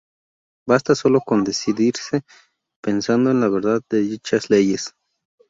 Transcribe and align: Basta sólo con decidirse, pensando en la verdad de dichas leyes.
Basta 0.67 0.95
sólo 0.95 1.21
con 1.21 1.43
decidirse, 1.43 2.23
pensando 2.81 3.29
en 3.29 3.39
la 3.39 3.49
verdad 3.49 3.83
de 3.91 3.99
dichas 4.01 4.49
leyes. 4.49 4.95